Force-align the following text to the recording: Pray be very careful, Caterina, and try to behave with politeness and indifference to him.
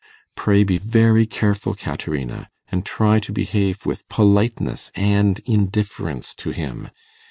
Pray 0.33 0.63
be 0.63 0.79
very 0.79 1.27
careful, 1.27 1.75
Caterina, 1.75 2.49
and 2.71 2.83
try 2.83 3.19
to 3.19 3.31
behave 3.31 3.85
with 3.85 4.09
politeness 4.09 4.91
and 4.95 5.37
indifference 5.45 6.33
to 6.33 6.49
him. 6.49 6.89